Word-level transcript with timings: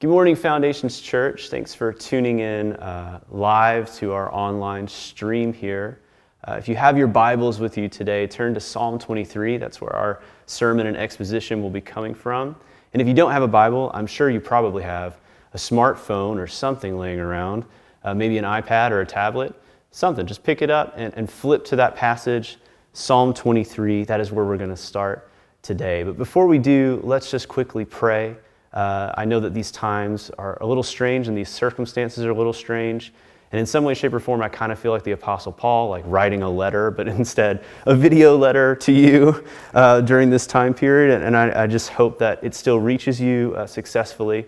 Good 0.00 0.10
morning, 0.10 0.36
Foundations 0.36 1.00
Church. 1.00 1.48
Thanks 1.48 1.74
for 1.74 1.92
tuning 1.92 2.38
in 2.38 2.74
uh, 2.74 3.18
live 3.30 3.92
to 3.96 4.12
our 4.12 4.32
online 4.32 4.86
stream 4.86 5.52
here. 5.52 5.98
Uh, 6.46 6.52
if 6.52 6.68
you 6.68 6.76
have 6.76 6.96
your 6.96 7.08
Bibles 7.08 7.58
with 7.58 7.76
you 7.76 7.88
today, 7.88 8.28
turn 8.28 8.54
to 8.54 8.60
Psalm 8.60 9.00
23. 9.00 9.56
That's 9.56 9.80
where 9.80 9.92
our 9.92 10.22
sermon 10.46 10.86
and 10.86 10.96
exposition 10.96 11.60
will 11.60 11.70
be 11.70 11.80
coming 11.80 12.14
from. 12.14 12.54
And 12.92 13.02
if 13.02 13.08
you 13.08 13.12
don't 13.12 13.32
have 13.32 13.42
a 13.42 13.48
Bible, 13.48 13.90
I'm 13.92 14.06
sure 14.06 14.30
you 14.30 14.38
probably 14.38 14.84
have 14.84 15.18
a 15.52 15.56
smartphone 15.56 16.38
or 16.38 16.46
something 16.46 16.96
laying 16.96 17.18
around, 17.18 17.64
uh, 18.04 18.14
maybe 18.14 18.38
an 18.38 18.44
iPad 18.44 18.92
or 18.92 19.00
a 19.00 19.06
tablet, 19.06 19.52
something. 19.90 20.26
Just 20.26 20.44
pick 20.44 20.62
it 20.62 20.70
up 20.70 20.94
and, 20.96 21.12
and 21.14 21.28
flip 21.28 21.64
to 21.64 21.74
that 21.74 21.96
passage, 21.96 22.58
Psalm 22.92 23.34
23. 23.34 24.04
That 24.04 24.20
is 24.20 24.30
where 24.30 24.44
we're 24.44 24.58
going 24.58 24.70
to 24.70 24.76
start 24.76 25.28
today. 25.62 26.04
But 26.04 26.16
before 26.16 26.46
we 26.46 26.58
do, 26.58 27.00
let's 27.02 27.32
just 27.32 27.48
quickly 27.48 27.84
pray. 27.84 28.36
Uh, 28.72 29.12
I 29.16 29.24
know 29.24 29.40
that 29.40 29.54
these 29.54 29.70
times 29.70 30.30
are 30.38 30.58
a 30.60 30.66
little 30.66 30.82
strange 30.82 31.28
and 31.28 31.36
these 31.36 31.48
circumstances 31.48 32.24
are 32.24 32.30
a 32.30 32.34
little 32.34 32.52
strange. 32.52 33.12
And 33.50 33.58
in 33.58 33.64
some 33.64 33.84
way, 33.84 33.94
shape, 33.94 34.12
or 34.12 34.20
form, 34.20 34.42
I 34.42 34.50
kind 34.50 34.72
of 34.72 34.78
feel 34.78 34.92
like 34.92 35.04
the 35.04 35.12
Apostle 35.12 35.52
Paul, 35.52 35.88
like 35.88 36.04
writing 36.06 36.42
a 36.42 36.50
letter, 36.50 36.90
but 36.90 37.08
instead 37.08 37.64
a 37.86 37.94
video 37.94 38.36
letter 38.36 38.74
to 38.76 38.92
you 38.92 39.44
uh, 39.72 40.02
during 40.02 40.28
this 40.28 40.46
time 40.46 40.74
period. 40.74 41.22
And 41.22 41.36
I, 41.36 41.62
I, 41.62 41.66
just 41.66 41.88
hope 41.88 42.18
that 42.18 42.44
it 42.44 42.54
still 42.54 42.78
reaches 42.78 43.18
you 43.18 43.54
uh, 43.56 43.66
successfully. 43.66 44.44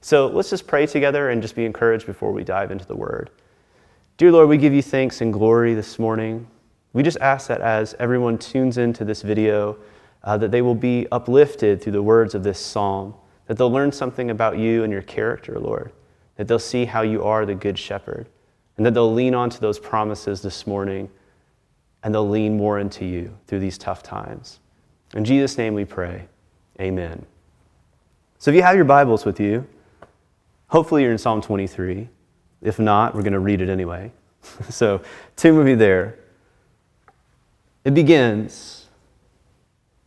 So 0.00 0.28
let's 0.28 0.50
just 0.50 0.66
pray 0.66 0.86
together 0.86 1.30
and 1.30 1.42
just 1.42 1.56
be 1.56 1.64
encouraged 1.64 2.06
before 2.06 2.32
we 2.32 2.44
dive 2.44 2.70
into 2.70 2.86
the 2.86 2.94
word. 2.94 3.30
Dear 4.18 4.30
Lord, 4.30 4.48
we 4.48 4.58
give 4.58 4.72
you 4.72 4.82
thanks 4.82 5.20
and 5.20 5.32
glory 5.32 5.74
this 5.74 5.98
morning. 5.98 6.46
We 6.92 7.02
just 7.02 7.18
ask 7.20 7.48
that 7.48 7.60
as 7.60 7.96
everyone 7.98 8.38
tunes 8.38 8.78
into 8.78 9.04
this 9.04 9.22
video, 9.22 9.76
uh, 10.22 10.36
that 10.38 10.52
they 10.52 10.62
will 10.62 10.76
be 10.76 11.08
uplifted 11.10 11.82
through 11.82 11.92
the 11.92 12.02
words 12.02 12.36
of 12.36 12.44
this 12.44 12.60
psalm 12.60 13.14
that 13.46 13.58
they'll 13.58 13.70
learn 13.70 13.92
something 13.92 14.30
about 14.30 14.58
you 14.58 14.84
and 14.84 14.92
your 14.92 15.02
character, 15.02 15.58
Lord, 15.58 15.92
that 16.36 16.48
they'll 16.48 16.58
see 16.58 16.84
how 16.84 17.02
you 17.02 17.22
are 17.24 17.44
the 17.44 17.54
good 17.54 17.78
shepherd, 17.78 18.28
and 18.76 18.84
that 18.86 18.94
they'll 18.94 19.12
lean 19.12 19.34
onto 19.34 19.58
those 19.58 19.78
promises 19.78 20.42
this 20.42 20.66
morning 20.66 21.10
and 22.02 22.14
they'll 22.14 22.28
lean 22.28 22.56
more 22.56 22.78
into 22.78 23.04
you 23.04 23.34
through 23.46 23.60
these 23.60 23.78
tough 23.78 24.02
times. 24.02 24.60
In 25.14 25.24
Jesus' 25.24 25.56
name 25.56 25.74
we 25.74 25.84
pray. 25.86 26.28
Amen. 26.80 27.24
So 28.38 28.50
if 28.50 28.54
you 28.54 28.62
have 28.62 28.76
your 28.76 28.84
Bibles 28.84 29.24
with 29.24 29.40
you, 29.40 29.66
hopefully 30.68 31.02
you're 31.02 31.12
in 31.12 31.18
Psalm 31.18 31.40
23. 31.40 32.08
If 32.60 32.78
not, 32.78 33.14
we're 33.14 33.22
going 33.22 33.32
to 33.32 33.38
read 33.38 33.62
it 33.62 33.70
anyway. 33.70 34.12
so 34.68 35.00
turn 35.36 35.56
with 35.56 35.66
me 35.66 35.74
there. 35.74 36.18
It 37.84 37.94
begins 37.94 38.86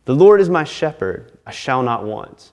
The 0.04 0.14
Lord 0.14 0.40
is 0.40 0.48
my 0.48 0.64
shepherd, 0.64 1.36
I 1.44 1.50
shall 1.50 1.82
not 1.82 2.04
want. 2.04 2.52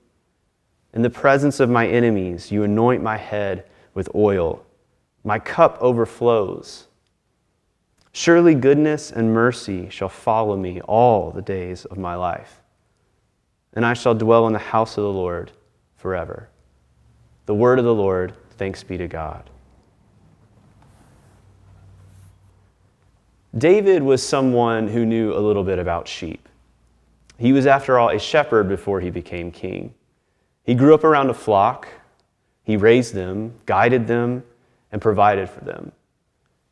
in 0.93 1.01
the 1.01 1.09
presence 1.09 1.59
of 1.59 1.69
my 1.69 1.87
enemies, 1.87 2.51
you 2.51 2.63
anoint 2.63 3.01
my 3.01 3.17
head 3.17 3.65
with 3.93 4.09
oil. 4.13 4.65
My 5.23 5.39
cup 5.39 5.77
overflows. 5.79 6.87
Surely 8.11 8.55
goodness 8.55 9.11
and 9.11 9.33
mercy 9.33 9.89
shall 9.89 10.09
follow 10.09 10.57
me 10.57 10.81
all 10.81 11.31
the 11.31 11.41
days 11.41 11.85
of 11.85 11.97
my 11.97 12.15
life, 12.15 12.61
and 13.73 13.85
I 13.85 13.93
shall 13.93 14.15
dwell 14.15 14.47
in 14.47 14.53
the 14.53 14.59
house 14.59 14.97
of 14.97 15.03
the 15.03 15.11
Lord 15.11 15.51
forever. 15.95 16.49
The 17.45 17.55
word 17.55 17.79
of 17.79 17.85
the 17.85 17.93
Lord, 17.93 18.33
thanks 18.57 18.83
be 18.83 18.97
to 18.97 19.07
God. 19.07 19.49
David 23.57 24.03
was 24.03 24.25
someone 24.25 24.87
who 24.87 25.05
knew 25.05 25.33
a 25.33 25.39
little 25.39 25.63
bit 25.63 25.79
about 25.79 26.07
sheep. 26.07 26.47
He 27.37 27.53
was, 27.53 27.65
after 27.65 27.97
all, 27.97 28.09
a 28.09 28.19
shepherd 28.19 28.67
before 28.69 29.01
he 29.01 29.09
became 29.09 29.51
king. 29.51 29.93
He 30.63 30.75
grew 30.75 30.93
up 30.93 31.03
around 31.03 31.29
a 31.29 31.33
flock, 31.33 31.87
he 32.63 32.77
raised 32.77 33.13
them, 33.13 33.55
guided 33.65 34.07
them, 34.07 34.43
and 34.91 35.01
provided 35.01 35.49
for 35.49 35.63
them. 35.63 35.91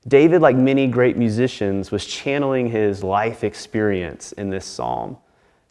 David, 0.07 0.41
like 0.41 0.55
many 0.55 0.87
great 0.87 1.17
musicians, 1.17 1.91
was 1.91 2.05
channeling 2.05 2.69
his 2.69 3.03
life 3.03 3.43
experience 3.43 4.31
in 4.33 4.49
this 4.49 4.65
psalm 4.65 5.17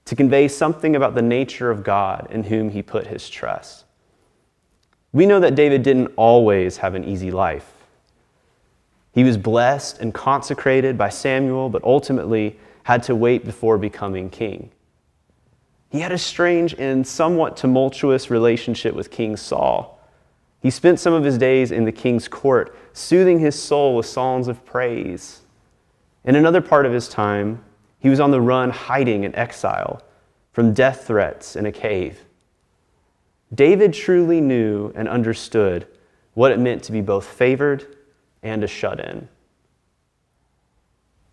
to 0.05 0.17
convey 0.17 0.49
something 0.49 0.97
about 0.97 1.15
the 1.15 1.23
nature 1.23 1.71
of 1.71 1.83
God 1.85 2.29
in 2.31 2.45
whom 2.45 2.71
he 2.71 2.83
put 2.83 3.07
his 3.07 3.29
trust. 3.29 3.85
We 5.13 5.27
know 5.27 5.41
that 5.41 5.55
David 5.55 5.83
didn't 5.83 6.13
always 6.17 6.79
have 6.79 6.95
an 6.95 7.05
easy 7.05 7.31
life. 7.31 7.73
He 9.13 9.25
was 9.25 9.37
blessed 9.37 9.99
and 9.99 10.13
consecrated 10.13 10.97
by 10.99 11.09
Samuel, 11.09 11.69
but 11.69 11.83
ultimately 11.85 12.59
had 12.85 13.03
to 13.05 13.15
wait 13.15 13.45
before 13.45 13.79
becoming 13.79 14.31
king. 14.31 14.71
He 15.91 16.01
had 16.01 16.13
a 16.13 16.19
strange 16.19 16.75
and 16.79 17.07
somewhat 17.07 17.57
tumultuous 17.57 18.31
relationship 18.31 18.95
with 18.95 19.11
King 19.11 19.37
Saul. 19.37 19.99
He 20.61 20.71
spent 20.71 21.01
some 21.01 21.15
of 21.15 21.25
his 21.25 21.39
days 21.39 21.71
in 21.71 21.85
the 21.85 21.93
king's 21.93 22.29
court, 22.29 22.77
soothing 22.93 23.39
his 23.39 23.61
soul 23.61 23.97
with 23.97 24.07
songs 24.07 24.49
of 24.49 24.65
praise. 24.65 25.43
In 26.25 26.35
another 26.35 26.61
part 26.61 26.85
of 26.85 26.93
his 26.93 27.09
time, 27.09 27.65
he 28.01 28.09
was 28.09 28.21
on 28.21 28.31
the 28.31 28.41
run, 28.41 28.71
hiding 28.71 29.25
in 29.25 29.35
exile 29.35 30.03
from 30.53 30.75
death 30.75 31.07
threats 31.07 31.57
in 31.57 31.65
a 31.67 31.73
cave. 31.73 32.21
David 33.55 33.95
truly 33.95 34.41
knew 34.41 34.93
and 34.95 35.09
understood 35.09 35.87
what 36.35 36.53
it 36.53 36.59
meant 36.59 36.83
to 36.85 36.93
be 36.93 37.01
both 37.01 37.25
favored 37.25 37.97
and 38.43 38.63
a 38.63 38.67
shut 38.69 39.01
in. 39.01 39.29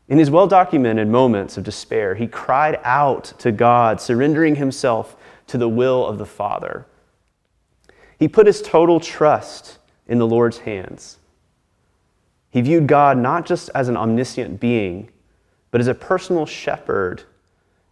In 0.07 0.19
his 0.19 0.29
well 0.29 0.47
documented 0.47 1.07
moments 1.07 1.57
of 1.57 1.63
despair, 1.63 2.15
he 2.15 2.27
cried 2.27 2.79
out 2.83 3.25
to 3.39 3.51
God, 3.51 3.99
surrendering 3.99 4.55
himself 4.55 5.15
to 5.47 5.57
the 5.57 5.69
will 5.69 6.05
of 6.05 6.17
the 6.17 6.25
Father. 6.25 6.85
He 8.19 8.27
put 8.27 8.47
his 8.47 8.61
total 8.61 8.99
trust 8.99 9.79
in 10.07 10.19
the 10.19 10.27
Lord's 10.27 10.59
hands. 10.59 11.17
He 12.49 12.61
viewed 12.61 12.87
God 12.87 13.17
not 13.17 13.45
just 13.45 13.69
as 13.75 13.89
an 13.89 13.97
omniscient 13.97 14.59
being, 14.59 15.09
but 15.71 15.81
as 15.81 15.87
a 15.87 15.93
personal 15.95 16.45
shepherd 16.45 17.23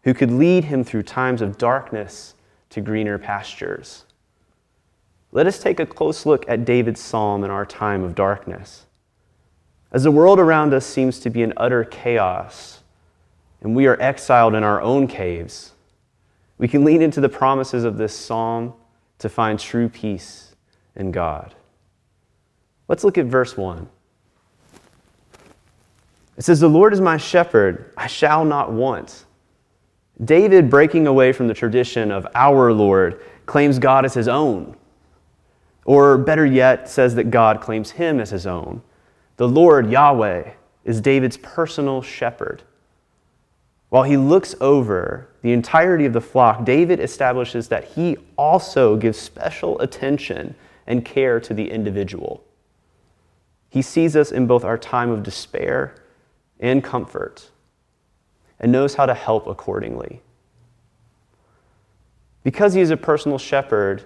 who 0.04 0.14
could 0.14 0.32
lead 0.32 0.66
him 0.66 0.84
through 0.84 1.04
times 1.04 1.42
of 1.42 1.58
darkness 1.58 2.36
to 2.70 2.80
greener 2.80 3.18
pastures. 3.18 4.06
Let 5.32 5.48
us 5.48 5.60
take 5.60 5.80
a 5.80 5.86
close 5.86 6.26
look 6.26 6.48
at 6.48 6.64
David's 6.64 7.02
psalm 7.02 7.44
in 7.44 7.50
our 7.50 7.66
time 7.66 8.04
of 8.04 8.16
darkness. 8.16 8.86
As 9.94 10.04
the 10.04 10.12
world 10.12 10.40
around 10.40 10.74
us 10.74 10.86
seems 10.86 11.20
to 11.20 11.30
be 11.30 11.44
in 11.44 11.54
utter 11.56 11.84
chaos, 11.84 12.82
and 13.62 13.76
we 13.76 13.86
are 13.86 14.02
exiled 14.02 14.56
in 14.56 14.64
our 14.64 14.82
own 14.82 15.08
caves, 15.08 15.74
we 16.58 16.68
can 16.68 16.84
lean 16.84 17.04
into 17.04 17.22
the 17.22 17.30
promises 17.30 17.84
of 17.84 17.98
this 17.98 18.18
psalm 18.18 18.74
to 19.20 19.30
find 19.30 19.60
true 19.60 19.88
peace 19.88 20.56
in 20.96 21.12
God. 21.12 21.54
Let's 22.88 23.04
look 23.04 23.20
at 23.20 23.28
verse 23.28 23.56
1. 23.56 23.88
It 26.38 26.44
says, 26.44 26.60
The 26.60 26.68
Lord 26.68 26.94
is 26.94 27.02
my 27.02 27.18
shepherd, 27.18 27.94
I 27.96 28.08
shall 28.08 28.44
not 28.44 28.72
want. 28.72 29.26
David, 30.24 30.70
breaking 30.70 31.06
away 31.06 31.34
from 31.34 31.48
the 31.48 31.54
tradition 31.54 32.12
of 32.12 32.26
our 32.34 32.74
Lord, 32.74 33.22
claims 33.46 33.78
God 33.78 34.06
as 34.06 34.14
his 34.14 34.28
own. 34.28 34.76
Or 35.86 36.18
better 36.18 36.46
yet, 36.46 36.90
says 36.90 37.16
that 37.16 37.30
God 37.30 37.62
claims 37.62 37.92
him 37.92 38.20
as 38.20 38.32
his 38.32 38.48
own. 38.48 38.82
The 39.38 39.48
Lord, 39.48 39.90
Yahweh, 39.90 40.52
is 40.86 41.02
David's 41.02 41.38
personal 41.38 42.02
shepherd. 42.02 42.64
While 43.90 44.04
he 44.04 44.18
looks 44.18 44.56
over 44.60 45.30
the 45.42 45.52
entirety 45.52 46.06
of 46.06 46.14
the 46.14 46.22
flock, 46.22 46.66
David 46.66 47.00
establishes 47.00 47.68
that 47.68 47.84
he 47.84 48.18
also 48.38 48.96
gives 48.96 49.20
special 49.20 49.80
attention 49.80 50.56
and 50.88 51.06
care 51.06 51.40
to 51.40 51.54
the 51.54 51.70
individual. 51.70 52.44
He 53.70 53.82
sees 53.82 54.16
us 54.16 54.32
in 54.32 54.48
both 54.48 54.64
our 54.64 54.78
time 54.78 55.10
of 55.10 55.24
despair 55.24 55.96
and 56.60 56.84
comfort 56.84 57.50
and 58.60 58.72
knows 58.72 58.96
how 58.96 59.06
to 59.06 59.14
help 59.14 59.48
accordingly. 59.48 60.22
Because 62.44 62.74
he 62.74 62.82
is 62.82 62.90
a 62.90 62.98
personal 62.98 63.38
shepherd, 63.38 64.04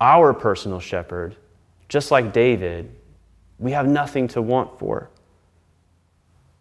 our 0.00 0.32
personal 0.34 0.80
shepherd, 0.80 1.36
just 1.88 2.10
like 2.10 2.32
David, 2.32 2.94
we 3.58 3.72
have 3.72 3.86
nothing 3.86 4.28
to 4.28 4.42
want 4.42 4.78
for. 4.78 5.10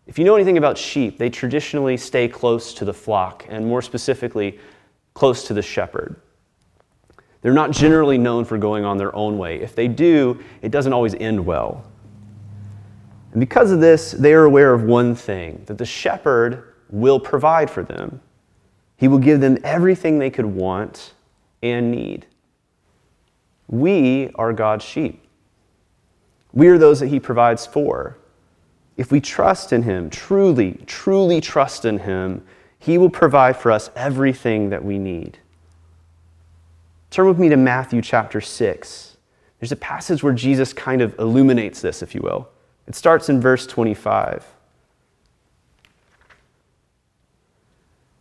If 0.06 0.20
you 0.20 0.26
know 0.26 0.36
anything 0.36 0.58
about 0.58 0.78
sheep, 0.78 1.18
they 1.18 1.30
traditionally 1.30 1.98
stay 1.98 2.28
close 2.28 2.74
to 2.76 2.86
the 2.86 2.94
flock, 2.94 3.46
and 3.50 3.66
more 3.66 3.82
specifically, 3.82 4.60
close 5.14 5.48
to 5.48 5.54
the 5.54 5.62
shepherd. 5.62 6.16
They're 7.42 7.54
not 7.54 7.72
generally 7.72 8.18
known 8.18 8.46
for 8.46 8.58
going 8.58 8.86
on 8.86 8.98
their 8.98 9.16
own 9.16 9.38
way. 9.38 9.62
If 9.62 9.76
they 9.76 9.88
do, 9.88 10.44
it 10.62 10.72
doesn't 10.72 10.94
always 10.94 11.14
end 11.16 11.46
well. 11.46 11.84
And 13.32 13.40
because 13.40 13.72
of 13.72 13.80
this, 13.80 14.12
they 14.12 14.34
are 14.34 14.46
aware 14.46 14.74
of 14.74 14.84
one 14.84 15.16
thing 15.16 15.64
that 15.66 15.78
the 15.78 15.86
shepherd 15.86 16.74
will 16.90 17.20
provide 17.20 17.70
for 17.70 17.84
them. 17.84 18.22
He 18.98 19.08
will 19.08 19.20
give 19.20 19.42
them 19.42 19.58
everything 19.64 20.20
they 20.20 20.30
could 20.30 20.46
want 20.46 21.14
and 21.62 21.92
need. 21.92 22.28
We 23.68 24.30
are 24.36 24.54
God's 24.54 24.86
sheep. 24.86 25.23
We 26.54 26.68
are 26.68 26.78
those 26.78 27.00
that 27.00 27.08
He 27.08 27.20
provides 27.20 27.66
for. 27.66 28.18
If 28.96 29.12
we 29.12 29.20
trust 29.20 29.74
in 29.74 29.84
Him, 29.84 30.10
truly, 30.10 30.80
truly 30.86 31.42
trust 31.42 31.84
in 31.84 32.00
Him, 32.00 32.46
He 32.78 32.98
will 32.98 33.10
provide 33.10 33.58
for 33.58 33.72
us 33.72 33.90
everything 33.96 34.70
that 34.70 34.86
we 34.86 35.00
need. 35.00 35.40
Turn 37.10 37.28
with 37.28 37.40
me 37.40 37.50
to 37.50 37.58
Matthew 37.58 38.02
chapter 38.02 38.40
6. 38.40 39.18
There's 39.60 39.72
a 39.72 39.78
passage 39.78 40.24
where 40.24 40.34
Jesus 40.34 40.74
kind 40.74 41.02
of 41.02 41.18
illuminates 41.20 41.82
this, 41.82 42.02
if 42.02 42.14
you 42.14 42.22
will. 42.22 42.50
It 42.88 42.96
starts 42.96 43.30
in 43.30 43.40
verse 43.40 43.66
25. 43.66 44.46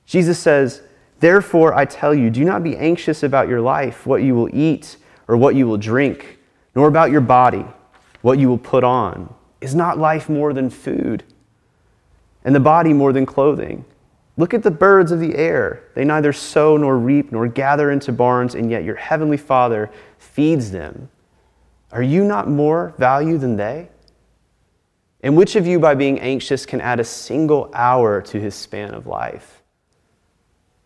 Jesus 0.06 0.38
says, 0.38 0.82
Therefore, 1.20 1.75
I 1.75 1.85
tell 1.85 2.14
you, 2.14 2.31
do 2.31 2.44
not 2.44 2.62
be 2.62 2.76
anxious 2.76 3.23
about 3.23 3.49
your 3.49 3.61
life, 3.61 4.06
what 4.06 4.23
you 4.23 4.35
will 4.35 4.55
eat 4.55 4.96
or 5.26 5.37
what 5.37 5.55
you 5.55 5.67
will 5.67 5.78
drink, 5.78 6.38
nor 6.75 6.88
about 6.88 7.11
your 7.11 7.20
body, 7.20 7.64
what 8.22 8.38
you 8.38 8.48
will 8.48 8.58
put 8.58 8.82
on. 8.82 9.32
Is 9.60 9.74
not 9.74 9.98
life 9.98 10.28
more 10.28 10.52
than 10.52 10.70
food, 10.70 11.22
and 12.44 12.54
the 12.54 12.60
body 12.60 12.92
more 12.92 13.12
than 13.12 13.26
clothing? 13.26 13.84
Look 14.36 14.54
at 14.54 14.62
the 14.62 14.70
birds 14.70 15.12
of 15.12 15.20
the 15.20 15.36
air. 15.36 15.84
They 15.94 16.04
neither 16.04 16.32
sow 16.32 16.76
nor 16.76 16.96
reap 16.96 17.30
nor 17.30 17.46
gather 17.46 17.90
into 17.90 18.10
barns, 18.12 18.54
and 18.54 18.70
yet 18.70 18.82
your 18.82 18.96
heavenly 18.96 19.36
Father 19.36 19.90
feeds 20.19 20.70
them. 20.70 21.10
Are 21.92 22.02
you 22.02 22.24
not 22.24 22.48
more 22.48 22.94
value 22.98 23.36
than 23.36 23.56
they? 23.56 23.88
And 25.22 25.36
which 25.36 25.54
of 25.54 25.66
you, 25.66 25.78
by 25.78 25.94
being 25.94 26.18
anxious, 26.18 26.66
can 26.66 26.80
add 26.80 26.98
a 26.98 27.04
single 27.04 27.70
hour 27.75 28.22
to 28.22 28.40
his 28.40 28.54
span 28.54 28.94
of 28.94 29.06
life? 29.06 29.62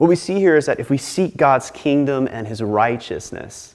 What 0.00 0.08
we 0.08 0.16
see 0.16 0.36
here 0.36 0.56
is 0.56 0.64
that 0.64 0.80
if 0.80 0.88
we 0.88 0.96
seek 0.96 1.36
God's 1.36 1.70
kingdom 1.70 2.26
and 2.32 2.48
his 2.48 2.62
righteousness, 2.62 3.74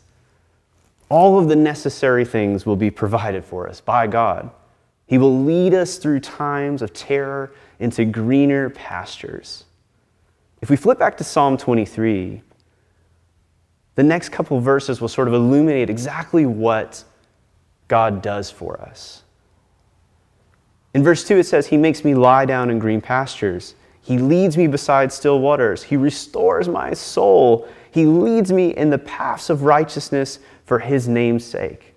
all 1.08 1.38
of 1.38 1.50
the 1.50 1.56
necessary 1.56 2.26
things 2.26 2.66
will 2.66 2.76
be 2.76 2.90
provided 2.90 3.46
for 3.46 3.70
us 3.70 3.80
by 3.80 4.08
God. 4.08 4.50
He 5.06 5.20
will 5.20 5.44
lead 5.44 5.76
us 5.76 5.98
through 6.00 6.22
times 6.22 6.82
of 6.82 6.94
terror 6.94 7.54
into 7.78 8.06
greener 8.06 8.72
pastures. 8.72 9.66
If 10.62 10.72
we 10.72 10.78
flip 10.78 10.98
back 10.98 11.16
to 11.18 11.24
Psalm 11.24 11.58
23, 11.58 12.42
the 13.94 14.04
next 14.04 14.30
couple 14.30 14.60
verses 14.60 15.00
will 15.00 15.08
sort 15.08 15.28
of 15.28 15.36
illuminate 15.36 15.92
exactly 15.92 16.48
what 16.48 17.04
God 17.88 18.24
does 18.24 18.50
for 18.50 18.82
us. 18.82 19.22
In 20.96 21.04
verse 21.04 21.24
2, 21.24 21.38
it 21.38 21.44
says, 21.44 21.68
He 21.68 21.78
makes 21.78 22.04
me 22.04 22.16
lie 22.16 22.46
down 22.46 22.72
in 22.72 22.80
green 22.80 23.00
pastures. 23.00 23.76
He 24.06 24.20
leads 24.20 24.56
me 24.56 24.68
beside 24.68 25.12
still 25.12 25.40
waters. 25.40 25.82
He 25.82 25.98
restores 25.98 26.70
my 26.70 26.94
soul. 26.94 27.68
He 27.90 28.06
leads 28.06 28.52
me 28.52 28.70
in 28.70 28.92
the 28.92 29.00
paths 29.00 29.50
of 29.50 29.64
righteousness 29.64 30.38
for 30.64 30.78
his 30.78 31.08
name's 31.08 31.44
sake. 31.44 31.96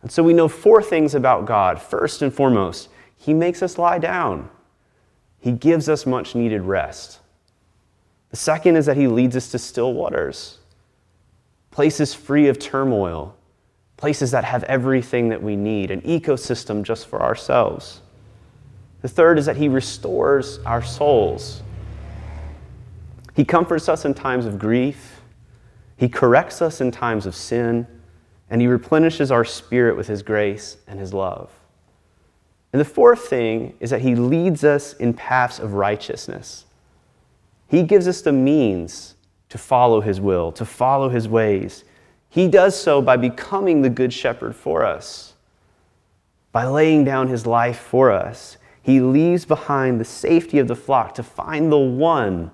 And 0.00 0.10
so 0.10 0.22
we 0.22 0.32
know 0.32 0.48
four 0.48 0.82
things 0.82 1.14
about 1.14 1.44
God. 1.44 1.78
First 1.78 2.22
and 2.22 2.32
foremost, 2.32 2.88
he 3.18 3.34
makes 3.34 3.62
us 3.62 3.76
lie 3.76 3.98
down, 3.98 4.48
he 5.40 5.52
gives 5.52 5.90
us 5.90 6.06
much 6.06 6.34
needed 6.34 6.62
rest. 6.62 7.20
The 8.30 8.38
second 8.38 8.76
is 8.76 8.86
that 8.86 8.96
he 8.96 9.06
leads 9.06 9.36
us 9.36 9.50
to 9.50 9.58
still 9.58 9.92
waters, 9.92 10.56
places 11.70 12.14
free 12.14 12.48
of 12.48 12.58
turmoil, 12.58 13.36
places 13.98 14.30
that 14.30 14.44
have 14.44 14.64
everything 14.64 15.28
that 15.28 15.42
we 15.42 15.54
need, 15.54 15.90
an 15.90 16.00
ecosystem 16.00 16.82
just 16.82 17.08
for 17.08 17.20
ourselves. 17.20 18.00
The 19.02 19.08
third 19.08 19.38
is 19.38 19.46
that 19.46 19.56
He 19.56 19.68
restores 19.68 20.58
our 20.66 20.82
souls. 20.82 21.62
He 23.34 23.44
comforts 23.44 23.88
us 23.88 24.04
in 24.04 24.14
times 24.14 24.46
of 24.46 24.58
grief, 24.58 25.22
He 25.96 26.08
corrects 26.08 26.60
us 26.60 26.80
in 26.80 26.90
times 26.90 27.26
of 27.26 27.34
sin, 27.34 27.86
and 28.50 28.60
He 28.60 28.66
replenishes 28.66 29.30
our 29.30 29.44
spirit 29.44 29.96
with 29.96 30.08
His 30.08 30.22
grace 30.22 30.76
and 30.86 30.98
His 31.00 31.14
love. 31.14 31.50
And 32.72 32.80
the 32.80 32.84
fourth 32.84 33.26
thing 33.28 33.74
is 33.80 33.90
that 33.90 34.02
He 34.02 34.14
leads 34.14 34.64
us 34.64 34.92
in 34.94 35.14
paths 35.14 35.58
of 35.58 35.74
righteousness. 35.74 36.66
He 37.68 37.82
gives 37.82 38.06
us 38.06 38.20
the 38.20 38.32
means 38.32 39.14
to 39.48 39.58
follow 39.58 40.00
His 40.00 40.20
will, 40.20 40.52
to 40.52 40.64
follow 40.64 41.08
His 41.08 41.26
ways. 41.26 41.84
He 42.28 42.46
does 42.48 42.80
so 42.80 43.00
by 43.00 43.16
becoming 43.16 43.82
the 43.82 43.90
Good 43.90 44.12
Shepherd 44.12 44.54
for 44.54 44.84
us, 44.84 45.34
by 46.52 46.66
laying 46.66 47.04
down 47.04 47.28
His 47.28 47.46
life 47.46 47.78
for 47.78 48.12
us 48.12 48.56
he 48.82 49.00
leaves 49.00 49.44
behind 49.44 50.00
the 50.00 50.04
safety 50.04 50.58
of 50.58 50.68
the 50.68 50.76
flock 50.76 51.14
to 51.14 51.22
find 51.22 51.70
the 51.70 51.78
one. 51.78 52.50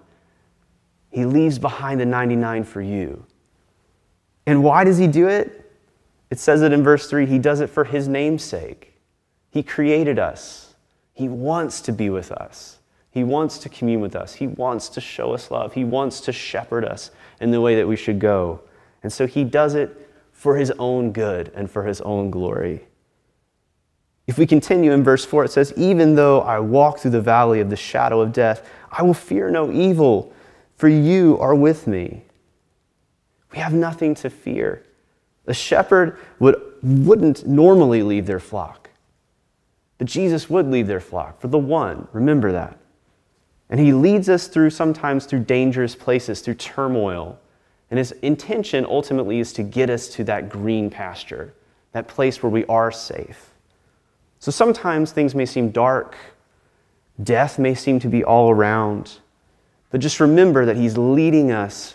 He 1.10 1.24
leaves 1.24 1.58
behind 1.58 2.00
the 2.00 2.06
99 2.06 2.64
for 2.64 2.82
you. 2.82 3.24
And 4.46 4.62
why 4.62 4.84
does 4.84 4.98
he 4.98 5.06
do 5.06 5.28
it? 5.28 5.62
It 6.30 6.38
says 6.38 6.62
it 6.62 6.72
in 6.72 6.82
verse 6.82 7.08
3 7.08 7.26
He 7.26 7.38
does 7.38 7.60
it 7.60 7.70
for 7.70 7.84
his 7.84 8.08
name's 8.08 8.42
sake. 8.42 8.94
He 9.50 9.62
created 9.62 10.18
us, 10.18 10.74
he 11.12 11.28
wants 11.28 11.80
to 11.82 11.92
be 11.92 12.10
with 12.10 12.32
us. 12.32 12.78
He 13.10 13.24
wants 13.24 13.56
to 13.60 13.70
commune 13.70 14.02
with 14.02 14.14
us. 14.14 14.34
He 14.34 14.46
wants 14.46 14.90
to 14.90 15.00
show 15.00 15.32
us 15.32 15.50
love. 15.50 15.72
He 15.72 15.84
wants 15.84 16.20
to 16.20 16.32
shepherd 16.32 16.84
us 16.84 17.10
in 17.40 17.50
the 17.50 17.62
way 17.62 17.74
that 17.76 17.88
we 17.88 17.96
should 17.96 18.18
go. 18.18 18.60
And 19.02 19.10
so 19.10 19.26
he 19.26 19.42
does 19.42 19.74
it 19.74 20.10
for 20.32 20.58
his 20.58 20.70
own 20.72 21.12
good 21.12 21.50
and 21.54 21.70
for 21.70 21.84
his 21.84 22.02
own 22.02 22.30
glory. 22.30 22.86
If 24.26 24.38
we 24.38 24.46
continue 24.46 24.92
in 24.92 25.04
verse 25.04 25.24
4, 25.24 25.44
it 25.44 25.52
says, 25.52 25.72
Even 25.76 26.14
though 26.16 26.40
I 26.40 26.58
walk 26.58 26.98
through 26.98 27.12
the 27.12 27.20
valley 27.20 27.60
of 27.60 27.70
the 27.70 27.76
shadow 27.76 28.20
of 28.20 28.32
death, 28.32 28.68
I 28.90 29.02
will 29.02 29.14
fear 29.14 29.50
no 29.50 29.70
evil, 29.70 30.32
for 30.76 30.88
you 30.88 31.38
are 31.38 31.54
with 31.54 31.86
me. 31.86 32.22
We 33.52 33.58
have 33.58 33.72
nothing 33.72 34.14
to 34.16 34.30
fear. 34.30 34.84
The 35.44 35.54
shepherd 35.54 36.18
would, 36.40 36.60
wouldn't 36.82 37.46
normally 37.46 38.02
leave 38.02 38.26
their 38.26 38.40
flock, 38.40 38.90
but 39.98 40.08
Jesus 40.08 40.50
would 40.50 40.66
leave 40.68 40.88
their 40.88 41.00
flock 41.00 41.40
for 41.40 41.48
the 41.48 41.58
one. 41.58 42.08
Remember 42.12 42.50
that. 42.50 42.78
And 43.70 43.80
he 43.80 43.92
leads 43.92 44.28
us 44.28 44.48
through 44.48 44.70
sometimes 44.70 45.26
through 45.26 45.40
dangerous 45.40 45.94
places, 45.94 46.40
through 46.40 46.54
turmoil. 46.54 47.38
And 47.90 47.98
his 47.98 48.12
intention 48.12 48.84
ultimately 48.84 49.38
is 49.38 49.52
to 49.54 49.62
get 49.62 49.88
us 49.88 50.08
to 50.10 50.24
that 50.24 50.48
green 50.48 50.90
pasture, 50.90 51.54
that 51.92 52.08
place 52.08 52.42
where 52.42 52.50
we 52.50 52.64
are 52.66 52.90
safe. 52.90 53.52
So 54.38 54.50
sometimes 54.50 55.12
things 55.12 55.34
may 55.34 55.46
seem 55.46 55.70
dark, 55.70 56.16
death 57.22 57.58
may 57.58 57.74
seem 57.74 57.98
to 58.00 58.08
be 58.08 58.22
all 58.22 58.50
around, 58.50 59.18
but 59.90 60.00
just 60.00 60.20
remember 60.20 60.64
that 60.66 60.76
He's 60.76 60.98
leading 60.98 61.50
us 61.50 61.94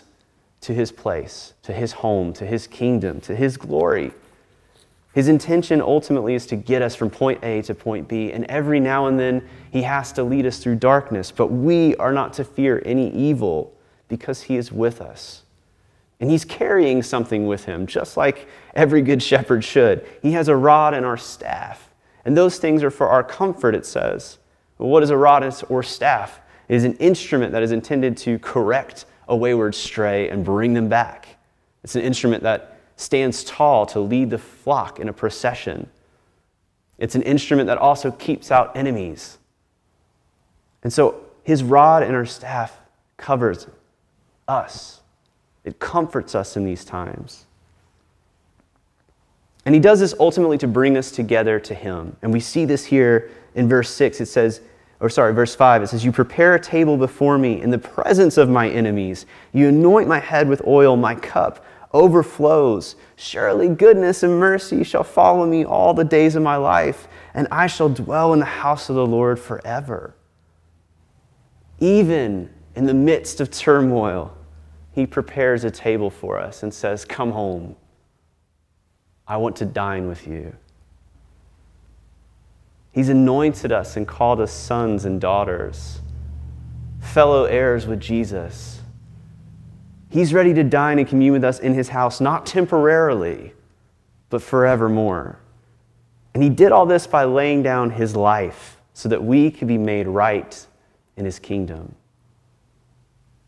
to 0.62 0.74
His 0.74 0.92
place, 0.92 1.54
to 1.62 1.72
His 1.72 1.92
home, 1.92 2.32
to 2.34 2.46
His 2.46 2.66
kingdom, 2.66 3.20
to 3.22 3.36
His 3.36 3.56
glory. 3.56 4.12
His 5.14 5.28
intention 5.28 5.82
ultimately 5.82 6.34
is 6.34 6.46
to 6.46 6.56
get 6.56 6.80
us 6.80 6.94
from 6.94 7.10
point 7.10 7.44
A 7.44 7.62
to 7.62 7.74
point 7.74 8.08
B, 8.08 8.32
and 8.32 8.44
every 8.46 8.80
now 8.80 9.06
and 9.06 9.18
then 9.20 9.46
He 9.70 9.82
has 9.82 10.12
to 10.12 10.24
lead 10.24 10.46
us 10.46 10.58
through 10.58 10.76
darkness, 10.76 11.30
but 11.30 11.48
we 11.48 11.94
are 11.96 12.12
not 12.12 12.32
to 12.34 12.44
fear 12.44 12.82
any 12.84 13.12
evil 13.12 13.72
because 14.08 14.42
He 14.42 14.56
is 14.56 14.72
with 14.72 15.00
us. 15.00 15.42
And 16.18 16.30
He's 16.30 16.44
carrying 16.44 17.02
something 17.02 17.46
with 17.46 17.66
Him, 17.66 17.86
just 17.86 18.16
like 18.16 18.48
every 18.74 19.02
good 19.02 19.22
shepherd 19.22 19.62
should. 19.62 20.06
He 20.22 20.32
has 20.32 20.48
a 20.48 20.56
rod 20.56 20.94
and 20.94 21.04
our 21.04 21.16
staff 21.16 21.91
And 22.24 22.36
those 22.36 22.58
things 22.58 22.82
are 22.82 22.90
for 22.90 23.08
our 23.08 23.24
comfort, 23.24 23.74
it 23.74 23.84
says. 23.84 24.38
But 24.78 24.86
what 24.86 25.02
is 25.02 25.10
a 25.10 25.16
rod 25.16 25.42
or 25.68 25.82
staff? 25.82 26.40
It 26.68 26.76
is 26.76 26.84
an 26.84 26.94
instrument 26.94 27.52
that 27.52 27.62
is 27.62 27.72
intended 27.72 28.16
to 28.18 28.38
correct 28.38 29.04
a 29.28 29.36
wayward 29.36 29.74
stray 29.74 30.28
and 30.28 30.44
bring 30.44 30.74
them 30.74 30.88
back. 30.88 31.36
It's 31.84 31.96
an 31.96 32.02
instrument 32.02 32.42
that 32.42 32.80
stands 32.96 33.42
tall 33.44 33.86
to 33.86 34.00
lead 34.00 34.30
the 34.30 34.38
flock 34.38 35.00
in 35.00 35.08
a 35.08 35.12
procession. 35.12 35.88
It's 36.98 37.14
an 37.14 37.22
instrument 37.22 37.66
that 37.66 37.78
also 37.78 38.10
keeps 38.12 38.50
out 38.50 38.76
enemies. 38.76 39.38
And 40.82 40.92
so 40.92 41.24
his 41.42 41.62
rod 41.62 42.02
and 42.02 42.14
our 42.14 42.26
staff 42.26 42.78
covers 43.16 43.66
us. 44.46 45.00
It 45.64 45.78
comforts 45.78 46.34
us 46.34 46.56
in 46.56 46.64
these 46.64 46.84
times. 46.84 47.46
And 49.64 49.74
he 49.74 49.80
does 49.80 50.00
this 50.00 50.14
ultimately 50.18 50.58
to 50.58 50.66
bring 50.66 50.96
us 50.96 51.10
together 51.10 51.60
to 51.60 51.74
him. 51.74 52.16
And 52.22 52.32
we 52.32 52.40
see 52.40 52.64
this 52.64 52.84
here 52.84 53.30
in 53.54 53.68
verse 53.68 53.90
6. 53.90 54.20
It 54.20 54.26
says, 54.26 54.60
or 55.00 55.08
sorry, 55.08 55.34
verse 55.34 55.54
5, 55.54 55.82
it 55.82 55.86
says, 55.88 56.04
You 56.04 56.12
prepare 56.12 56.54
a 56.54 56.60
table 56.60 56.96
before 56.96 57.38
me 57.38 57.60
in 57.60 57.70
the 57.70 57.78
presence 57.78 58.36
of 58.36 58.48
my 58.48 58.68
enemies. 58.68 59.26
You 59.52 59.68
anoint 59.68 60.08
my 60.08 60.20
head 60.20 60.48
with 60.48 60.66
oil, 60.66 60.96
my 60.96 61.14
cup 61.14 61.64
overflows. 61.92 62.96
Surely 63.16 63.68
goodness 63.68 64.22
and 64.22 64.38
mercy 64.38 64.84
shall 64.84 65.04
follow 65.04 65.46
me 65.46 65.64
all 65.64 65.94
the 65.94 66.04
days 66.04 66.36
of 66.36 66.42
my 66.42 66.56
life, 66.56 67.08
and 67.34 67.46
I 67.50 67.66
shall 67.66 67.88
dwell 67.88 68.32
in 68.32 68.38
the 68.38 68.44
house 68.44 68.88
of 68.88 68.96
the 68.96 69.06
Lord 69.06 69.38
forever. 69.38 70.14
Even 71.80 72.50
in 72.74 72.86
the 72.86 72.94
midst 72.94 73.40
of 73.40 73.50
turmoil, 73.50 74.36
he 74.92 75.06
prepares 75.06 75.64
a 75.64 75.70
table 75.70 76.10
for 76.10 76.38
us 76.38 76.62
and 76.62 76.72
says, 76.72 77.04
Come 77.04 77.32
home. 77.32 77.76
I 79.32 79.36
want 79.38 79.56
to 79.56 79.64
dine 79.64 80.08
with 80.08 80.26
you. 80.26 80.54
He's 82.90 83.08
anointed 83.08 83.72
us 83.72 83.96
and 83.96 84.06
called 84.06 84.42
us 84.42 84.52
sons 84.52 85.06
and 85.06 85.18
daughters, 85.18 86.02
fellow 87.00 87.44
heirs 87.44 87.86
with 87.86 87.98
Jesus. 87.98 88.82
He's 90.10 90.34
ready 90.34 90.52
to 90.52 90.62
dine 90.62 90.98
and 90.98 91.08
commune 91.08 91.32
with 91.32 91.44
us 91.44 91.60
in 91.60 91.72
his 91.72 91.88
house, 91.88 92.20
not 92.20 92.44
temporarily, 92.44 93.54
but 94.28 94.42
forevermore. 94.42 95.38
And 96.34 96.42
he 96.42 96.50
did 96.50 96.70
all 96.70 96.84
this 96.84 97.06
by 97.06 97.24
laying 97.24 97.62
down 97.62 97.88
his 97.88 98.14
life 98.14 98.76
so 98.92 99.08
that 99.08 99.24
we 99.24 99.50
could 99.50 99.66
be 99.66 99.78
made 99.78 100.06
right 100.08 100.66
in 101.16 101.24
his 101.24 101.38
kingdom. 101.38 101.94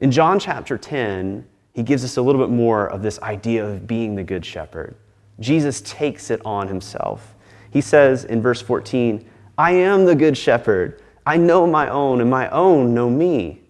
In 0.01 0.11
John 0.11 0.39
chapter 0.39 0.79
10, 0.79 1.47
he 1.75 1.83
gives 1.83 2.05
us 2.05 2.17
a 2.17 2.23
little 2.23 2.41
bit 2.41 2.51
more 2.51 2.87
of 2.87 3.03
this 3.03 3.21
idea 3.21 3.67
of 3.67 3.87
being 3.87 4.15
the 4.15 4.25
good 4.25 4.47
shepherd. 4.47 4.95
Jesus 5.41 5.81
takes 5.81 6.31
it 6.31 6.41
on 6.45 6.69
himself. 6.69 7.35
He 7.71 7.81
says 7.81 8.25
in 8.25 8.41
verse 8.41 8.63
14, 8.63 9.29
I 9.59 9.73
am 9.73 10.05
the 10.05 10.15
good 10.15 10.37
shepherd. 10.37 11.03
I 11.27 11.37
know 11.37 11.67
my 11.67 11.89
own, 11.89 12.21
and 12.21 12.31
my 12.31 12.49
own 12.51 12.95
know 12.95 13.11
me 13.11 13.65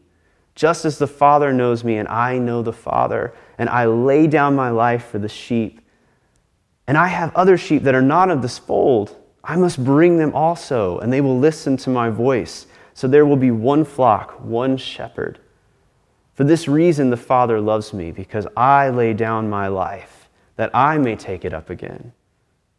just 0.54 0.84
as 0.84 0.98
the 0.98 1.06
Father 1.06 1.52
knows 1.52 1.82
me 1.84 1.96
and 1.96 2.08
I 2.08 2.38
know 2.38 2.62
the 2.62 2.72
Father, 2.72 3.34
and 3.58 3.68
I 3.68 3.86
lay 3.86 4.26
down 4.26 4.54
my 4.54 4.70
life 4.70 5.06
for 5.06 5.18
the 5.18 5.28
sheep. 5.28 5.80
And 6.86 6.96
I 6.96 7.08
have 7.08 7.34
other 7.34 7.56
sheep 7.56 7.82
that 7.84 7.94
are 7.94 8.02
not 8.02 8.30
of 8.30 8.42
this 8.42 8.58
fold. 8.58 9.16
I 9.42 9.56
must 9.56 9.82
bring 9.82 10.18
them 10.18 10.34
also, 10.34 10.98
and 10.98 11.12
they 11.12 11.20
will 11.20 11.38
listen 11.38 11.76
to 11.78 11.90
my 11.90 12.08
voice. 12.08 12.66
So 12.94 13.08
there 13.08 13.26
will 13.26 13.36
be 13.36 13.50
one 13.50 13.84
flock, 13.84 14.40
one 14.40 14.76
shepherd. 14.76 15.38
For 16.34 16.44
this 16.44 16.68
reason, 16.68 17.10
the 17.10 17.16
Father 17.16 17.60
loves 17.60 17.92
me, 17.92 18.10
because 18.12 18.46
I 18.56 18.90
lay 18.90 19.12
down 19.12 19.48
my 19.48 19.68
life, 19.68 20.23
that 20.56 20.74
I 20.74 20.98
may 20.98 21.16
take 21.16 21.44
it 21.44 21.52
up 21.52 21.70
again. 21.70 22.12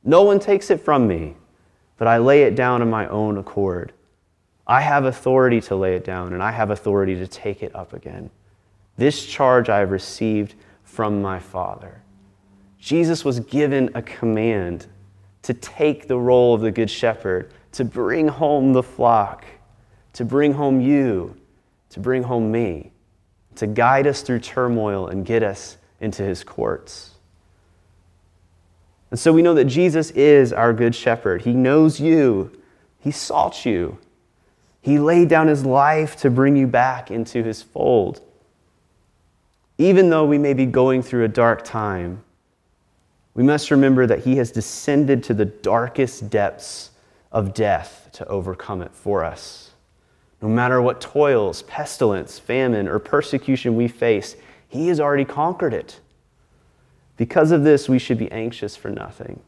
No 0.03 0.23
one 0.23 0.39
takes 0.39 0.69
it 0.69 0.81
from 0.81 1.07
me, 1.07 1.35
but 1.97 2.07
I 2.07 2.17
lay 2.17 2.43
it 2.43 2.55
down 2.55 2.81
of 2.81 2.87
my 2.87 3.07
own 3.07 3.37
accord. 3.37 3.93
I 4.67 4.81
have 4.81 5.05
authority 5.05 5.61
to 5.61 5.75
lay 5.75 5.95
it 5.95 6.03
down, 6.03 6.33
and 6.33 6.41
I 6.41 6.51
have 6.51 6.71
authority 6.71 7.15
to 7.15 7.27
take 7.27 7.63
it 7.63 7.75
up 7.75 7.93
again. 7.93 8.29
This 8.97 9.25
charge 9.25 9.69
I 9.69 9.79
have 9.79 9.91
received 9.91 10.55
from 10.83 11.21
my 11.21 11.39
Father. 11.39 12.01
Jesus 12.79 13.25
was 13.25 13.39
given 13.41 13.89
a 13.95 14.01
command 14.01 14.87
to 15.41 15.53
take 15.53 16.07
the 16.07 16.17
role 16.17 16.53
of 16.53 16.61
the 16.61 16.71
Good 16.71 16.89
Shepherd, 16.89 17.51
to 17.73 17.83
bring 17.83 18.27
home 18.27 18.73
the 18.73 18.83
flock, 18.83 19.45
to 20.13 20.23
bring 20.23 20.53
home 20.53 20.79
you, 20.79 21.35
to 21.89 21.99
bring 21.99 22.23
home 22.23 22.51
me, 22.51 22.91
to 23.55 23.67
guide 23.67 24.07
us 24.07 24.21
through 24.21 24.39
turmoil 24.39 25.07
and 25.07 25.25
get 25.25 25.43
us 25.43 25.77
into 25.99 26.23
his 26.23 26.43
courts. 26.43 27.14
And 29.15 29.19
so 29.21 29.31
we 29.31 29.43
know 29.43 29.53
that 29.53 29.63
Jesus 29.63 30.11
is 30.11 30.51
our 30.51 30.73
Good 30.73 30.93
Shepherd. 30.93 31.43
He 31.43 31.53
knows 31.53 32.01
you, 32.01 32.51
He 32.99 33.11
sought 33.11 33.65
you. 33.65 33.97
He 34.81 34.99
laid 34.99 35.29
down 35.29 35.47
his 35.47 35.65
life 35.65 36.17
to 36.17 36.29
bring 36.29 36.57
you 36.57 36.67
back 36.67 37.11
into 37.11 37.41
his 37.41 37.61
fold. 37.61 38.19
Even 39.77 40.09
though 40.09 40.25
we 40.25 40.37
may 40.37 40.53
be 40.53 40.65
going 40.65 41.01
through 41.01 41.23
a 41.23 41.29
dark 41.29 41.63
time, 41.63 42.25
we 43.33 43.43
must 43.43 43.71
remember 43.71 44.05
that 44.05 44.25
he 44.25 44.35
has 44.35 44.51
descended 44.51 45.23
to 45.23 45.33
the 45.33 45.45
darkest 45.45 46.29
depths 46.29 46.89
of 47.31 47.53
death 47.53 48.09
to 48.11 48.27
overcome 48.27 48.81
it 48.81 48.93
for 48.93 49.23
us. 49.23 49.71
No 50.41 50.49
matter 50.49 50.81
what 50.81 50.99
toils, 50.99 51.61
pestilence, 51.61 52.37
famine, 52.37 52.89
or 52.89 52.99
persecution 52.99 53.77
we 53.77 53.87
face, 53.87 54.35
he 54.67 54.89
has 54.89 54.99
already 54.99 55.23
conquered 55.23 55.73
it. 55.73 56.01
Because 57.17 57.51
of 57.51 57.63
this, 57.63 57.87
we 57.87 57.99
should 57.99 58.17
be 58.17 58.31
anxious 58.31 58.75
for 58.75 58.89
nothing. 58.89 59.39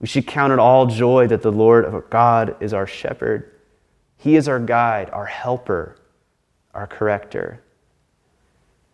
We 0.00 0.06
should 0.06 0.26
count 0.26 0.52
it 0.52 0.58
all 0.58 0.86
joy 0.86 1.26
that 1.28 1.42
the 1.42 1.52
Lord 1.52 1.84
of 1.84 2.10
God 2.10 2.56
is 2.60 2.72
our 2.72 2.86
shepherd 2.86 3.52
he 4.18 4.34
is 4.34 4.48
our 4.48 4.58
guide, 4.58 5.08
our 5.10 5.26
helper, 5.26 5.96
our 6.74 6.86
corrector. 6.86 7.62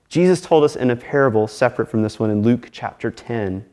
Jesus 0.09 0.41
told 0.43 0.63
us 0.65 0.77
in 0.77 0.91
a 0.91 0.97
parable 0.97 1.49
separate 1.49 1.89
from 1.89 2.03
this 2.03 2.21
one 2.21 2.31
in 2.31 2.43
Luke 2.43 2.69
chapter 2.71 3.11
10 3.11 3.65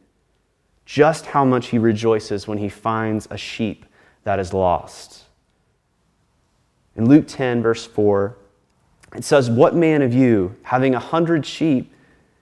just 0.86 1.28
how 1.28 1.46
much 1.46 1.68
he 1.68 1.78
rejoices 1.78 2.48
when 2.48 2.58
he 2.58 2.68
finds 2.68 3.28
a 3.30 3.38
sheep 3.38 3.86
that 4.24 4.40
is 4.40 4.54
lost. 4.54 5.26
In 6.96 7.08
Luke 7.08 7.26
10, 7.28 7.62
verse 7.62 7.86
4, 7.86 8.36
it 9.16 9.24
says, 9.24 9.50
What 9.50 9.76
man 9.76 10.02
of 10.02 10.14
you, 10.14 10.56
having 10.64 10.96
a 10.96 11.00
hundred 11.00 11.46
sheep, 11.46 11.94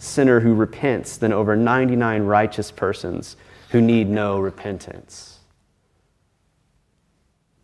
sinner 0.00 0.40
who 0.40 0.54
repents 0.54 1.16
than 1.18 1.32
over 1.32 1.54
99 1.54 2.22
righteous 2.22 2.70
persons 2.70 3.36
who 3.70 3.80
need 3.80 4.08
no 4.08 4.40
repentance. 4.40 5.38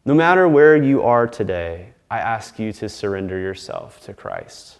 No 0.04 0.14
matter 0.14 0.46
where 0.46 0.76
you 0.76 1.02
are 1.02 1.26
today, 1.26 1.94
I 2.10 2.18
ask 2.18 2.58
you 2.58 2.72
to 2.74 2.88
surrender 2.88 3.38
yourself 3.38 4.00
to 4.02 4.14
Christ, 4.14 4.78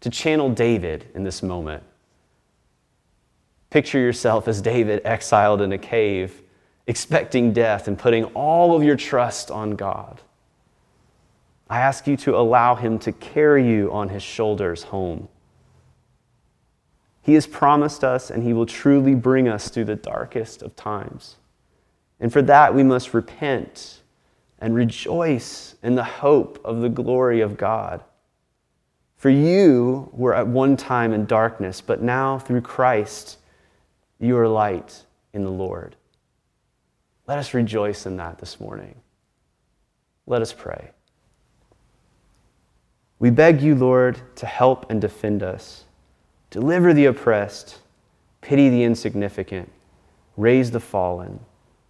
to 0.00 0.08
channel 0.08 0.48
David 0.48 1.10
in 1.14 1.24
this 1.24 1.42
moment. 1.42 1.82
Picture 3.68 3.98
yourself 3.98 4.48
as 4.48 4.62
David 4.62 5.02
exiled 5.04 5.60
in 5.60 5.72
a 5.72 5.78
cave, 5.78 6.40
expecting 6.86 7.52
death 7.52 7.88
and 7.88 7.98
putting 7.98 8.24
all 8.26 8.74
of 8.74 8.82
your 8.82 8.96
trust 8.96 9.50
on 9.50 9.72
God. 9.72 10.20
I 11.68 11.80
ask 11.80 12.06
you 12.06 12.16
to 12.18 12.36
allow 12.36 12.74
him 12.76 12.98
to 13.00 13.12
carry 13.12 13.68
you 13.68 13.92
on 13.92 14.08
his 14.08 14.22
shoulders 14.22 14.84
home. 14.84 15.28
He 17.22 17.34
has 17.34 17.46
promised 17.46 18.02
us, 18.02 18.30
and 18.30 18.42
he 18.42 18.52
will 18.52 18.66
truly 18.66 19.14
bring 19.14 19.48
us 19.48 19.68
through 19.68 19.84
the 19.84 19.96
darkest 19.96 20.62
of 20.62 20.74
times. 20.76 21.36
And 22.18 22.32
for 22.32 22.42
that, 22.42 22.74
we 22.74 22.82
must 22.82 23.14
repent 23.14 24.00
and 24.58 24.74
rejoice 24.74 25.74
in 25.82 25.94
the 25.94 26.04
hope 26.04 26.60
of 26.64 26.80
the 26.80 26.88
glory 26.88 27.40
of 27.40 27.56
God. 27.56 28.02
For 29.16 29.30
you 29.30 30.08
were 30.12 30.34
at 30.34 30.46
one 30.46 30.76
time 30.76 31.12
in 31.12 31.26
darkness, 31.26 31.80
but 31.80 32.02
now 32.02 32.38
through 32.38 32.62
Christ 32.62 33.38
you 34.18 34.36
are 34.38 34.48
light 34.48 35.04
in 35.32 35.42
the 35.42 35.50
Lord. 35.50 35.96
Let 37.26 37.38
us 37.38 37.54
rejoice 37.54 38.06
in 38.06 38.16
that 38.16 38.38
this 38.38 38.58
morning. 38.58 38.96
Let 40.26 40.42
us 40.42 40.52
pray. 40.52 40.90
We 43.18 43.30
beg 43.30 43.60
you, 43.60 43.74
Lord, 43.74 44.18
to 44.36 44.46
help 44.46 44.90
and 44.90 45.00
defend 45.00 45.42
us. 45.42 45.84
Deliver 46.50 46.92
the 46.92 47.06
oppressed, 47.06 47.78
pity 48.40 48.68
the 48.68 48.82
insignificant, 48.82 49.70
raise 50.36 50.70
the 50.70 50.80
fallen, 50.80 51.40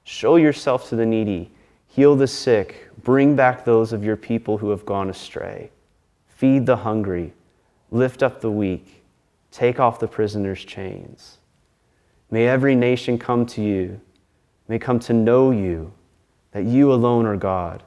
show 0.04 0.36
yourself 0.36 0.88
to 0.88 0.96
the 0.96 1.06
needy 1.06 1.50
Heal 1.90 2.14
the 2.14 2.28
sick. 2.28 2.88
Bring 3.02 3.34
back 3.34 3.64
those 3.64 3.92
of 3.92 4.04
your 4.04 4.16
people 4.16 4.58
who 4.58 4.70
have 4.70 4.86
gone 4.86 5.10
astray. 5.10 5.70
Feed 6.28 6.64
the 6.64 6.76
hungry. 6.76 7.32
Lift 7.90 8.22
up 8.22 8.40
the 8.40 8.50
weak. 8.50 9.02
Take 9.50 9.80
off 9.80 9.98
the 9.98 10.06
prisoner's 10.06 10.64
chains. 10.64 11.38
May 12.30 12.46
every 12.46 12.76
nation 12.76 13.18
come 13.18 13.44
to 13.46 13.60
you, 13.60 14.00
may 14.68 14.78
come 14.78 15.00
to 15.00 15.12
know 15.12 15.50
you, 15.50 15.92
that 16.52 16.64
you 16.64 16.92
alone 16.92 17.26
are 17.26 17.36
God, 17.36 17.82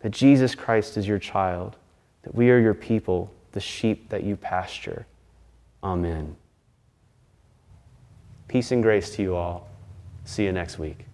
that 0.00 0.10
Jesus 0.10 0.56
Christ 0.56 0.96
is 0.96 1.06
your 1.06 1.20
child, 1.20 1.76
that 2.22 2.34
we 2.34 2.50
are 2.50 2.58
your 2.58 2.74
people, 2.74 3.32
the 3.52 3.60
sheep 3.60 4.08
that 4.08 4.24
you 4.24 4.34
pasture. 4.34 5.06
Amen. 5.82 6.36
Peace 8.48 8.72
and 8.72 8.82
grace 8.82 9.14
to 9.16 9.22
you 9.22 9.36
all. 9.36 9.68
See 10.24 10.44
you 10.44 10.52
next 10.52 10.78
week. 10.78 11.06